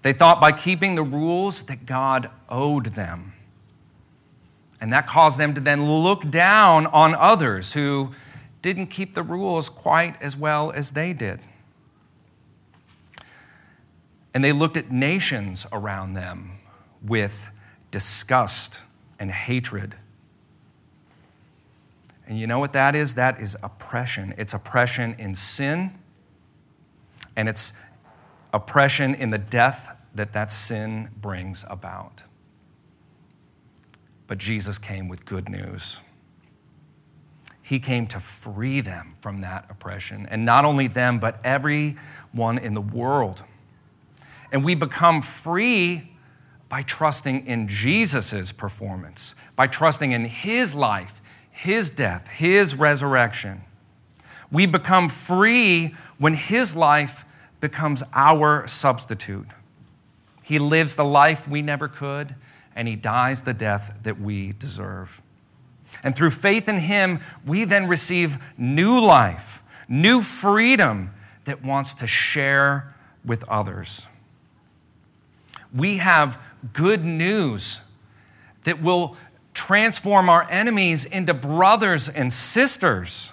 They 0.00 0.14
thought 0.14 0.40
by 0.40 0.52
keeping 0.52 0.94
the 0.94 1.02
rules 1.02 1.64
that 1.64 1.84
God 1.84 2.30
owed 2.48 2.86
them. 2.86 3.34
And 4.80 4.90
that 4.92 5.06
caused 5.06 5.38
them 5.38 5.52
to 5.54 5.60
then 5.60 5.84
look 5.84 6.30
down 6.30 6.86
on 6.86 7.14
others 7.14 7.74
who 7.74 8.10
didn't 8.62 8.86
keep 8.86 9.14
the 9.14 9.22
rules 9.22 9.68
quite 9.68 10.20
as 10.22 10.34
well 10.36 10.70
as 10.72 10.92
they 10.92 11.12
did. 11.12 11.40
And 14.32 14.42
they 14.42 14.52
looked 14.52 14.78
at 14.78 14.90
nations 14.90 15.66
around 15.72 16.14
them 16.14 16.58
with 17.02 17.50
disgust 17.90 18.82
and 19.18 19.30
hatred. 19.30 19.96
And 22.26 22.38
you 22.38 22.46
know 22.46 22.58
what 22.58 22.72
that 22.72 22.94
is? 22.94 23.14
That 23.14 23.40
is 23.40 23.56
oppression. 23.62 24.34
It's 24.38 24.54
oppression 24.54 25.14
in 25.18 25.34
sin, 25.34 25.90
and 27.36 27.48
it's 27.48 27.72
oppression 28.52 29.14
in 29.14 29.30
the 29.30 29.38
death 29.38 30.00
that 30.14 30.32
that 30.32 30.50
sin 30.50 31.10
brings 31.20 31.64
about. 31.68 32.22
But 34.26 34.38
Jesus 34.38 34.78
came 34.78 35.08
with 35.08 35.26
good 35.26 35.48
news. 35.48 36.00
He 37.60 37.78
came 37.78 38.06
to 38.08 38.20
free 38.20 38.80
them 38.80 39.14
from 39.20 39.40
that 39.40 39.66
oppression. 39.70 40.26
And 40.30 40.44
not 40.44 40.64
only 40.64 40.86
them, 40.86 41.18
but 41.18 41.40
everyone 41.44 42.58
in 42.58 42.74
the 42.74 42.80
world. 42.80 43.42
And 44.52 44.64
we 44.64 44.74
become 44.74 45.22
free 45.22 46.13
by 46.74 46.82
trusting 46.82 47.46
in 47.46 47.68
Jesus' 47.68 48.50
performance, 48.50 49.36
by 49.54 49.64
trusting 49.64 50.10
in 50.10 50.24
his 50.24 50.74
life, 50.74 51.22
his 51.48 51.88
death, 51.88 52.26
his 52.26 52.74
resurrection. 52.74 53.60
We 54.50 54.66
become 54.66 55.08
free 55.08 55.94
when 56.18 56.34
his 56.34 56.74
life 56.74 57.24
becomes 57.60 58.02
our 58.12 58.66
substitute. 58.66 59.46
He 60.42 60.58
lives 60.58 60.96
the 60.96 61.04
life 61.04 61.46
we 61.46 61.62
never 61.62 61.86
could, 61.86 62.34
and 62.74 62.88
he 62.88 62.96
dies 62.96 63.42
the 63.42 63.54
death 63.54 64.00
that 64.02 64.20
we 64.20 64.50
deserve. 64.54 65.22
And 66.02 66.16
through 66.16 66.30
faith 66.30 66.68
in 66.68 66.78
him, 66.78 67.20
we 67.46 67.64
then 67.64 67.86
receive 67.86 68.52
new 68.58 68.98
life, 69.00 69.62
new 69.88 70.20
freedom 70.20 71.12
that 71.44 71.62
wants 71.62 71.94
to 71.94 72.08
share 72.08 72.92
with 73.24 73.48
others. 73.48 74.08
We 75.74 75.98
have 75.98 76.40
good 76.72 77.04
news 77.04 77.80
that 78.62 78.80
will 78.80 79.16
transform 79.52 80.28
our 80.28 80.48
enemies 80.50 81.04
into 81.04 81.34
brothers 81.34 82.08
and 82.08 82.32
sisters. 82.32 83.32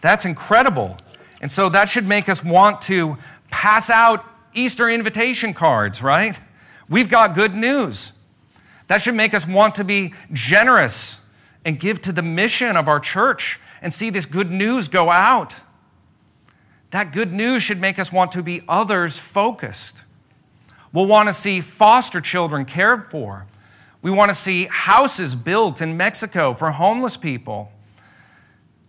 That's 0.00 0.24
incredible. 0.24 0.96
And 1.40 1.50
so 1.50 1.68
that 1.68 1.88
should 1.88 2.06
make 2.06 2.28
us 2.28 2.44
want 2.44 2.80
to 2.82 3.16
pass 3.50 3.90
out 3.90 4.24
Easter 4.52 4.88
invitation 4.88 5.54
cards, 5.54 6.02
right? 6.02 6.38
We've 6.88 7.08
got 7.08 7.34
good 7.34 7.54
news. 7.54 8.12
That 8.88 9.02
should 9.02 9.14
make 9.14 9.34
us 9.34 9.46
want 9.46 9.74
to 9.76 9.84
be 9.84 10.14
generous 10.32 11.20
and 11.64 11.78
give 11.78 12.00
to 12.02 12.12
the 12.12 12.22
mission 12.22 12.76
of 12.76 12.88
our 12.88 12.98
church 12.98 13.60
and 13.82 13.92
see 13.92 14.10
this 14.10 14.26
good 14.26 14.50
news 14.50 14.88
go 14.88 15.10
out. 15.10 15.60
That 16.90 17.12
good 17.12 17.32
news 17.32 17.62
should 17.62 17.80
make 17.80 17.98
us 17.98 18.10
want 18.10 18.32
to 18.32 18.42
be 18.42 18.62
others 18.66 19.18
focused. 19.18 20.04
We'll 20.92 21.06
want 21.06 21.28
to 21.28 21.32
see 21.32 21.60
foster 21.60 22.20
children 22.20 22.64
cared 22.64 23.06
for. 23.06 23.46
We 24.00 24.10
want 24.10 24.30
to 24.30 24.34
see 24.34 24.66
houses 24.66 25.34
built 25.34 25.82
in 25.82 25.96
Mexico 25.96 26.52
for 26.52 26.70
homeless 26.70 27.16
people. 27.16 27.72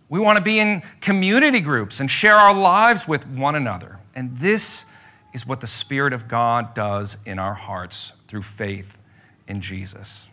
We 0.08 0.18
want 0.20 0.38
to 0.38 0.42
be 0.42 0.58
in 0.58 0.82
community 1.00 1.60
groups 1.60 2.00
and 2.00 2.10
share 2.10 2.36
our 2.36 2.54
lives 2.54 3.06
with 3.06 3.26
one 3.26 3.54
another. 3.54 3.98
And 4.14 4.36
this 4.36 4.86
is 5.32 5.46
what 5.46 5.60
the 5.60 5.66
Spirit 5.66 6.12
of 6.12 6.28
God 6.28 6.74
does 6.74 7.18
in 7.26 7.38
our 7.38 7.54
hearts 7.54 8.12
through 8.26 8.42
faith 8.42 9.00
in 9.46 9.60
Jesus. 9.60 10.28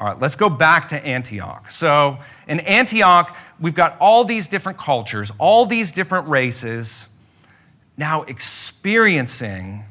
All 0.00 0.08
right, 0.08 0.18
let's 0.18 0.34
go 0.34 0.50
back 0.50 0.88
to 0.88 1.06
Antioch. 1.06 1.70
So, 1.70 2.18
in 2.48 2.60
Antioch, 2.60 3.36
we've 3.60 3.76
got 3.76 3.96
all 4.00 4.24
these 4.24 4.48
different 4.48 4.76
cultures, 4.76 5.30
all 5.38 5.66
these 5.66 5.92
different 5.92 6.28
races 6.28 7.08
now 7.96 8.22
experiencing 8.22 9.84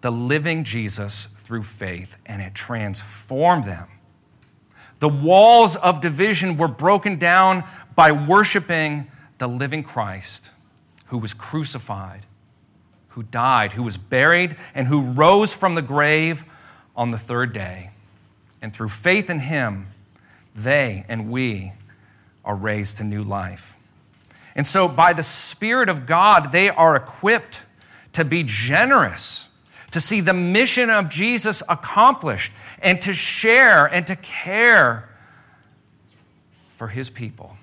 the 0.00 0.10
living 0.10 0.64
Jesus 0.64 1.26
through 1.26 1.62
faith, 1.62 2.16
and 2.26 2.40
it 2.40 2.54
transformed 2.54 3.64
them. 3.64 3.88
The 4.98 5.08
walls 5.08 5.76
of 5.76 6.00
division 6.00 6.56
were 6.56 6.68
broken 6.68 7.18
down 7.18 7.64
by 7.94 8.12
worshiping 8.12 9.10
the 9.38 9.48
living 9.48 9.82
Christ 9.82 10.50
who 11.06 11.18
was 11.18 11.34
crucified 11.34 12.26
who 13.10 13.24
died, 13.24 13.72
who 13.72 13.82
was 13.82 13.96
buried, 13.96 14.56
and 14.74 14.86
who 14.86 15.12
rose 15.12 15.54
from 15.54 15.74
the 15.74 15.82
grave 15.82 16.44
on 16.96 17.10
the 17.10 17.18
third 17.18 17.52
day. 17.52 17.90
And 18.62 18.72
through 18.72 18.88
faith 18.88 19.28
in 19.28 19.40
him, 19.40 19.88
they 20.54 21.04
and 21.08 21.30
we 21.30 21.72
are 22.44 22.56
raised 22.56 22.96
to 22.98 23.04
new 23.04 23.22
life. 23.22 23.76
And 24.54 24.66
so, 24.66 24.88
by 24.88 25.12
the 25.12 25.22
Spirit 25.22 25.88
of 25.88 26.06
God, 26.06 26.50
they 26.52 26.70
are 26.70 26.96
equipped 26.96 27.64
to 28.12 28.24
be 28.24 28.42
generous, 28.44 29.48
to 29.90 30.00
see 30.00 30.20
the 30.20 30.34
mission 30.34 30.90
of 30.90 31.08
Jesus 31.08 31.62
accomplished, 31.68 32.52
and 32.82 33.00
to 33.00 33.12
share 33.12 33.86
and 33.86 34.06
to 34.06 34.16
care 34.16 35.08
for 36.70 36.88
his 36.88 37.10
people. 37.10 37.56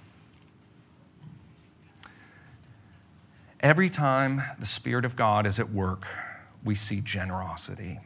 Every 3.60 3.90
time 3.90 4.44
the 4.60 4.66
Spirit 4.66 5.06
of 5.06 5.16
God 5.16 5.48
is 5.48 5.60
at 5.60 5.72
work, 5.72 6.08
we 6.64 6.76
see 6.76 7.02
generosity. 7.02 8.00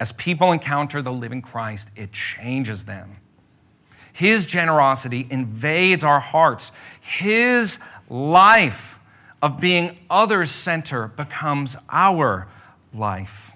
As 0.00 0.12
people 0.12 0.52
encounter 0.52 1.02
the 1.02 1.12
living 1.12 1.42
Christ, 1.42 1.90
it 1.96 2.12
changes 2.12 2.84
them. 2.84 3.16
His 4.12 4.46
generosity 4.46 5.26
invades 5.30 6.04
our 6.04 6.20
hearts. 6.20 6.72
His 7.00 7.78
life 8.10 8.97
of 9.40 9.60
being 9.60 9.98
others 10.10 10.50
center 10.50 11.08
becomes 11.08 11.76
our 11.90 12.48
life. 12.92 13.52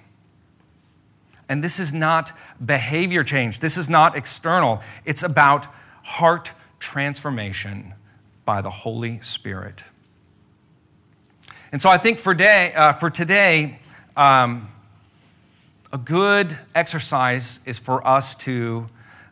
And 1.48 1.62
this 1.62 1.78
is 1.78 1.92
not 1.92 2.32
behavior 2.64 3.24
change, 3.24 3.60
this 3.60 3.76
is 3.76 3.90
not 3.90 4.16
external, 4.16 4.80
it's 5.04 5.22
about 5.22 5.66
heart 6.02 6.52
transformation 6.78 7.94
by 8.44 8.60
the 8.60 8.70
Holy 8.70 9.20
Spirit. 9.20 9.84
And 11.72 11.80
so 11.80 11.88
I 11.88 11.98
think 11.98 12.18
for, 12.18 12.34
day, 12.34 12.72
uh, 12.74 12.92
for 12.92 13.08
today, 13.08 13.78
um, 14.16 14.68
a 15.92 15.98
good 15.98 16.56
exercise 16.74 17.60
is 17.64 17.78
for 17.78 18.06
us 18.06 18.34
to 18.36 18.88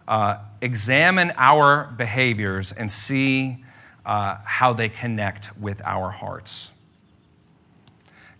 uh, 0.08 0.36
examine 0.60 1.32
our 1.36 1.92
behaviors 1.96 2.72
and 2.72 2.90
see 2.90 3.64
uh, 4.04 4.38
how 4.44 4.72
they 4.72 4.88
connect 4.88 5.56
with 5.58 5.82
our 5.84 6.10
hearts. 6.10 6.72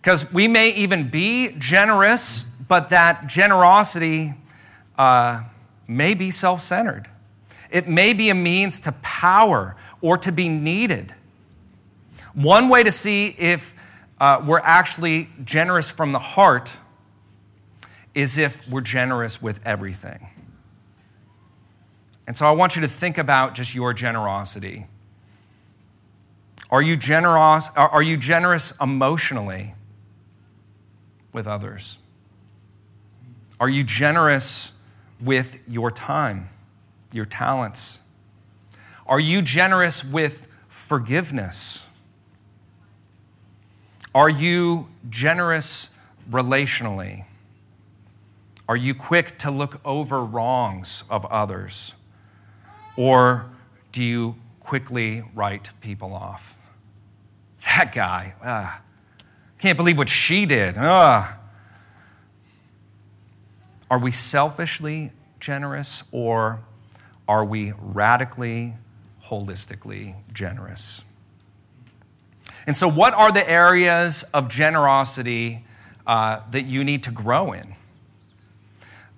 Because 0.01 0.31
we 0.33 0.47
may 0.47 0.71
even 0.71 1.09
be 1.09 1.55
generous, 1.59 2.43
but 2.43 2.89
that 2.89 3.27
generosity 3.27 4.33
uh, 4.97 5.43
may 5.87 6.15
be 6.15 6.31
self 6.31 6.61
centered. 6.61 7.07
It 7.69 7.87
may 7.87 8.13
be 8.13 8.29
a 8.29 8.35
means 8.35 8.79
to 8.79 8.91
power 9.03 9.75
or 10.01 10.17
to 10.17 10.31
be 10.31 10.49
needed. 10.49 11.13
One 12.33 12.69
way 12.69 12.83
to 12.83 12.91
see 12.91 13.27
if 13.27 13.75
uh, 14.19 14.41
we're 14.45 14.59
actually 14.59 15.29
generous 15.43 15.91
from 15.91 16.11
the 16.11 16.19
heart 16.19 16.77
is 18.13 18.37
if 18.37 18.67
we're 18.69 18.81
generous 18.81 19.41
with 19.41 19.59
everything. 19.65 20.27
And 22.27 22.37
so 22.37 22.45
I 22.45 22.51
want 22.51 22.75
you 22.75 22.81
to 22.81 22.87
think 22.87 23.17
about 23.17 23.55
just 23.55 23.73
your 23.73 23.93
generosity. 23.93 24.85
Are 26.71 26.81
you 26.81 26.95
generous, 26.95 27.69
are 27.75 28.01
you 28.01 28.15
generous 28.15 28.73
emotionally 28.79 29.75
with 31.33 31.45
others? 31.45 31.97
Are 33.59 33.69
you 33.69 33.83
generous 33.83 34.71
with 35.19 35.61
your 35.67 35.91
time, 35.91 36.47
your 37.13 37.25
talents? 37.25 37.99
Are 39.05 39.19
you 39.19 39.41
generous 39.41 40.03
with 40.05 40.47
forgiveness? 40.69 41.85
Are 44.15 44.29
you 44.29 44.87
generous 45.09 45.89
relationally? 46.29 47.25
Are 48.69 48.77
you 48.77 48.93
quick 48.93 49.37
to 49.39 49.51
look 49.51 49.81
over 49.83 50.23
wrongs 50.23 51.03
of 51.09 51.25
others? 51.25 51.95
Or 52.95 53.47
do 53.91 54.01
you 54.01 54.35
quickly 54.71 55.21
write 55.35 55.67
people 55.81 56.13
off? 56.13 56.55
That 57.65 57.91
guy, 57.93 58.35
uh, 58.41 58.77
Can't 59.57 59.75
believe 59.75 59.97
what 59.97 60.07
she 60.07 60.45
did. 60.45 60.77
Ugh. 60.77 61.29
Are 63.89 63.99
we 63.99 64.11
selfishly 64.11 65.11
generous 65.41 66.05
or 66.13 66.61
are 67.27 67.43
we 67.43 67.73
radically, 67.81 68.75
holistically 69.25 70.15
generous? 70.31 71.03
And 72.65 72.73
so, 72.73 72.87
what 72.87 73.13
are 73.13 73.33
the 73.33 73.47
areas 73.49 74.23
of 74.33 74.47
generosity 74.47 75.65
uh, 76.07 76.39
that 76.51 76.63
you 76.65 76.85
need 76.85 77.03
to 77.03 77.11
grow 77.11 77.51
in? 77.51 77.75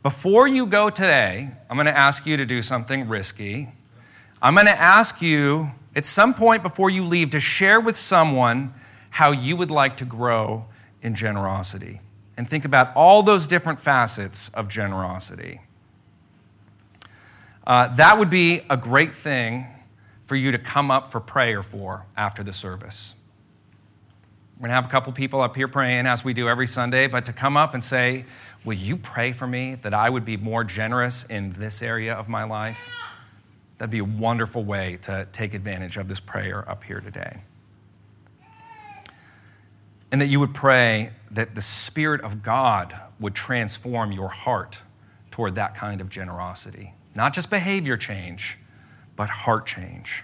Before 0.01 0.47
you 0.47 0.65
go 0.65 0.89
today, 0.89 1.51
I'm 1.69 1.77
going 1.77 1.85
to 1.85 1.95
ask 1.95 2.25
you 2.25 2.37
to 2.37 2.45
do 2.47 2.63
something 2.63 3.07
risky. 3.07 3.73
I'm 4.43 4.55
going 4.55 4.65
to 4.65 4.77
ask 4.77 5.21
you 5.21 5.71
at 5.95 6.05
some 6.05 6.33
point 6.33 6.63
before 6.63 6.89
you 6.89 7.05
leave 7.05 7.29
to 7.29 7.39
share 7.39 7.79
with 7.79 7.95
someone 7.95 8.73
how 9.09 9.31
you 9.31 9.55
would 9.55 9.71
like 9.71 9.95
to 9.97 10.05
grow 10.05 10.65
in 11.01 11.15
generosity 11.15 12.01
and 12.35 12.45
think 12.45 12.65
about 12.65 12.93
all 12.93 13.23
those 13.23 13.47
different 13.47 13.79
facets 13.79 14.49
of 14.49 14.67
generosity. 14.67 15.61
Uh, 17.65 17.87
that 17.95 18.17
would 18.17 18.29
be 18.29 18.59
a 18.69 18.75
great 18.75 19.11
thing 19.11 19.65
for 20.25 20.35
you 20.35 20.51
to 20.51 20.57
come 20.57 20.91
up 20.91 21.09
for 21.09 21.21
prayer 21.21 21.63
for 21.63 22.05
after 22.17 22.43
the 22.43 22.51
service. 22.51 23.13
We're 24.57 24.63
going 24.63 24.71
to 24.71 24.75
have 24.75 24.85
a 24.85 24.89
couple 24.89 25.13
people 25.13 25.39
up 25.39 25.55
here 25.55 25.69
praying 25.69 26.05
as 26.05 26.25
we 26.25 26.33
do 26.33 26.49
every 26.49 26.67
Sunday, 26.67 27.07
but 27.07 27.25
to 27.27 27.33
come 27.33 27.55
up 27.55 27.73
and 27.73 27.81
say, 27.81 28.25
Will 28.65 28.73
you 28.73 28.97
pray 28.97 29.31
for 29.31 29.47
me 29.47 29.75
that 29.75 29.93
I 29.93 30.09
would 30.09 30.25
be 30.25 30.35
more 30.35 30.65
generous 30.65 31.23
in 31.25 31.51
this 31.51 31.81
area 31.81 32.13
of 32.13 32.27
my 32.27 32.43
life? 32.43 32.89
That'd 33.83 33.91
be 33.91 33.99
a 33.99 34.05
wonderful 34.05 34.63
way 34.63 34.97
to 35.01 35.27
take 35.33 35.53
advantage 35.53 35.97
of 35.97 36.07
this 36.07 36.21
prayer 36.21 36.63
up 36.69 36.85
here 36.85 37.01
today. 37.01 37.41
And 40.09 40.21
that 40.21 40.27
you 40.27 40.39
would 40.39 40.53
pray 40.53 41.11
that 41.31 41.53
the 41.53 41.59
Spirit 41.59 42.21
of 42.21 42.43
God 42.43 42.95
would 43.19 43.35
transform 43.35 44.13
your 44.13 44.29
heart 44.29 44.79
toward 45.31 45.55
that 45.55 45.75
kind 45.75 45.99
of 45.99 46.09
generosity. 46.09 46.93
Not 47.13 47.33
just 47.33 47.49
behavior 47.49 47.97
change, 47.97 48.57
but 49.17 49.27
heart 49.27 49.65
change. 49.65 50.23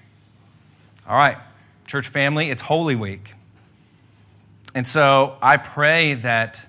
All 1.05 1.17
right, 1.17 1.37
church 1.85 2.07
family, 2.07 2.51
it's 2.51 2.61
Holy 2.61 2.95
Week. 2.95 3.33
And 4.73 4.87
so 4.87 5.37
I 5.41 5.57
pray 5.57 6.13
that 6.13 6.65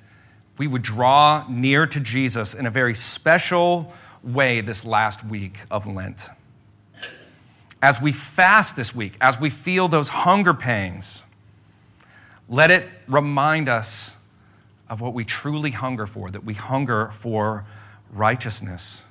we 0.58 0.66
would 0.66 0.82
draw 0.82 1.44
near 1.48 1.86
to 1.86 2.00
Jesus 2.00 2.52
in 2.52 2.66
a 2.66 2.70
very 2.70 2.94
special 2.94 3.94
way 4.24 4.60
this 4.60 4.84
last 4.84 5.24
week 5.24 5.60
of 5.70 5.86
Lent. 5.86 6.30
As 7.82 8.00
we 8.00 8.12
fast 8.12 8.76
this 8.76 8.94
week, 8.94 9.16
as 9.20 9.40
we 9.40 9.50
feel 9.50 9.88
those 9.88 10.10
hunger 10.10 10.52
pangs, 10.52 11.24
let 12.48 12.70
it 12.70 12.88
remind 13.08 13.68
us 13.68 14.16
of 14.88 15.00
what 15.00 15.14
we 15.14 15.24
truly 15.24 15.70
hunger 15.70 16.06
for, 16.06 16.30
that 16.30 16.44
we 16.44 16.54
hunger 16.54 17.10
for 17.12 17.64
righteousness. 18.12 19.04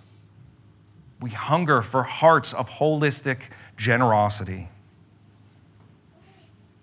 We 1.21 1.31
hunger 1.31 1.81
for 1.81 2.03
hearts 2.03 2.53
of 2.53 2.69
holistic 2.69 3.49
generosity. 3.77 4.67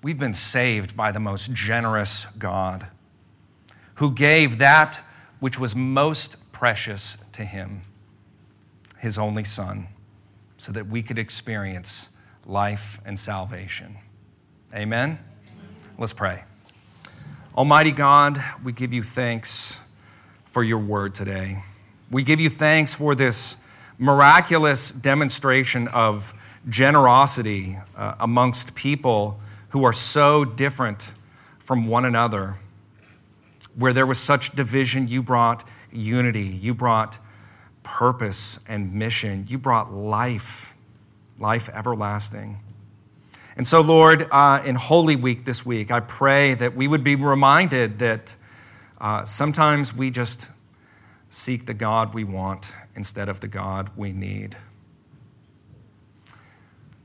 We've 0.03 0.19
been 0.19 0.35
saved 0.35 0.97
by 0.97 1.13
the 1.13 1.21
most 1.21 1.53
generous 1.53 2.27
God 2.39 2.89
who 3.97 4.11
gave 4.11 4.59
that 4.59 5.03
which 5.41 5.59
was 5.59 5.77
most 5.77 6.53
precious 6.53 7.17
to 7.33 7.45
him, 7.45 7.83
his 8.99 9.19
only 9.19 9.45
Son, 9.45 9.89
so 10.57 10.73
that 10.73 10.87
we 10.87 11.03
could 11.03 11.19
experience 11.19 12.09
life 12.47 13.01
and 13.05 13.19
salvation. 13.19 13.97
Amen? 14.75 15.19
Let's 15.99 16.13
pray. 16.13 16.45
Almighty 17.57 17.93
God, 17.93 18.43
we 18.63 18.73
give 18.73 18.93
you 18.93 19.03
thanks 19.03 19.81
for 20.45 20.63
your 20.63 20.79
word 20.79 21.15
today. 21.15 21.63
We 22.11 22.23
give 22.23 22.41
you 22.41 22.51
thanks 22.51 22.95
for 22.95 23.15
this 23.15 23.57
miraculous 23.99 24.91
demonstration 24.91 25.89
of 25.89 26.35
generosity 26.69 27.79
uh, 27.97 28.15
amongst 28.21 28.75
people 28.75 29.41
who 29.71 29.85
are 29.85 29.93
so 29.93 30.45
different 30.45 31.13
from 31.59 31.87
one 31.87 32.05
another. 32.05 32.55
Where 33.75 33.93
there 33.93 34.07
was 34.07 34.19
such 34.19 34.53
division, 34.53 35.09
you 35.09 35.23
brought 35.23 35.69
unity, 35.93 36.43
you 36.43 36.75
brought 36.75 37.19
purpose 37.87 38.59
and 38.69 38.93
mission, 38.93 39.47
you 39.49 39.57
brought 39.57 39.93
life, 39.93 40.75
life 41.39 41.69
everlasting. 41.69 42.59
And 43.57 43.65
so, 43.65 43.81
Lord, 43.81 44.27
uh, 44.33 44.61
in 44.67 44.75
Holy 44.75 45.15
Week 45.15 45.45
this 45.45 45.65
week, 45.65 45.93
I 45.93 46.01
pray 46.01 46.55
that 46.55 46.75
we 46.75 46.89
would 46.89 47.05
be 47.05 47.15
reminded 47.15 48.01
that 48.01 48.35
uh, 49.01 49.25
sometimes 49.25 49.95
we 49.95 50.11
just 50.11 50.51
seek 51.31 51.67
the 51.67 51.75
God 51.75 52.13
we 52.13 52.25
want 52.25 52.73
instead 52.97 53.29
of 53.29 53.39
the 53.39 53.49
God 53.49 53.91
we 53.97 54.11
need. 54.11 54.57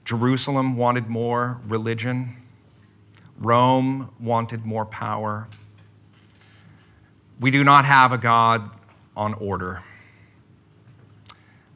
Jerusalem 0.03 0.75
wanted 0.75 1.07
more 1.07 1.61
religion, 1.67 2.37
Rome 3.37 4.11
wanted 4.19 4.65
more 4.65 4.85
power. 4.85 5.47
We 7.39 7.51
do 7.51 7.63
not 7.63 7.85
have 7.85 8.11
a 8.11 8.17
God 8.17 8.69
on 9.15 9.35
order. 9.35 9.83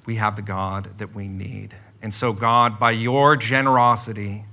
We 0.06 0.16
have 0.16 0.36
the 0.36 0.42
God 0.42 0.98
that 0.98 1.16
we 1.16 1.28
need. 1.28 1.76
And 2.02 2.14
so, 2.14 2.34
God, 2.34 2.80
by 2.80 2.92
your 2.92 3.36
generosity, 3.36 4.46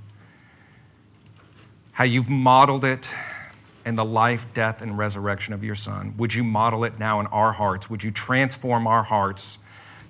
how 1.92 2.04
you've 2.04 2.30
modeled 2.30 2.84
it 2.84 3.10
in 3.84 3.96
the 3.96 4.04
life, 4.04 4.46
death, 4.54 4.80
and 4.80 4.96
resurrection 4.96 5.52
of 5.52 5.64
your 5.64 5.74
Son. 5.74 6.14
Would 6.16 6.34
you 6.34 6.44
model 6.44 6.84
it 6.84 6.98
now 6.98 7.20
in 7.20 7.26
our 7.26 7.52
hearts? 7.52 7.90
Would 7.90 8.02
you 8.02 8.10
transform 8.10 8.86
our 8.86 9.02
hearts 9.02 9.58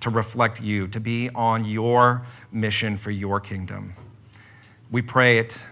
to 0.00 0.10
reflect 0.10 0.60
you, 0.60 0.86
to 0.88 1.00
be 1.00 1.30
on 1.30 1.64
your 1.64 2.22
mission 2.52 2.96
for 2.96 3.10
your 3.10 3.40
kingdom? 3.40 3.94
We 4.90 5.02
pray 5.02 5.38
it 5.38 5.64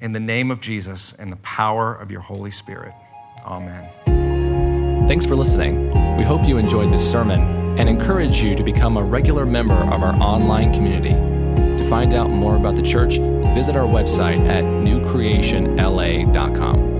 in 0.00 0.12
the 0.12 0.20
name 0.20 0.50
of 0.50 0.60
Jesus 0.60 1.12
and 1.12 1.30
the 1.30 1.36
power 1.36 1.94
of 1.94 2.10
your 2.10 2.22
Holy 2.22 2.50
Spirit. 2.50 2.94
Amen. 3.44 3.88
Thanks 5.06 5.26
for 5.26 5.36
listening. 5.36 5.88
We 6.16 6.24
hope 6.24 6.46
you 6.46 6.56
enjoyed 6.56 6.92
this 6.92 7.08
sermon 7.08 7.59
and 7.78 7.88
encourage 7.88 8.40
you 8.40 8.54
to 8.54 8.62
become 8.62 8.96
a 8.96 9.02
regular 9.02 9.44
member 9.46 9.74
of 9.74 10.02
our 10.02 10.14
online 10.16 10.72
community. 10.74 11.14
To 11.78 11.84
find 11.88 12.14
out 12.14 12.30
more 12.30 12.56
about 12.56 12.76
the 12.76 12.82
church, 12.82 13.18
visit 13.54 13.76
our 13.76 13.86
website 13.86 14.46
at 14.48 14.64
newcreationla.com. 14.64 16.99